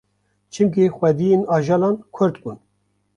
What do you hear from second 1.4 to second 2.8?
ajalan Kurd bûn